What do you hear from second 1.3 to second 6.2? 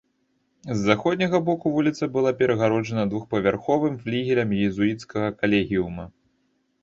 боку вуліца была перагароджана двухпавярховым флігелем езуіцкага калегіума.